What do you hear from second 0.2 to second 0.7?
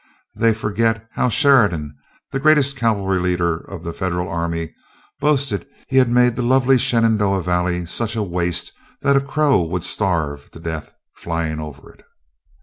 They